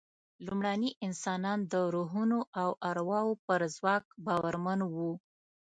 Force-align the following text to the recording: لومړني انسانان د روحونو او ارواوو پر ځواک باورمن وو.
لومړني 0.45 0.89
انسانان 1.05 1.59
د 1.71 1.73
روحونو 1.95 2.39
او 2.61 2.69
ارواوو 2.89 3.39
پر 3.45 3.59
ځواک 3.75 4.03
باورمن 4.25 4.79
وو. 4.93 5.13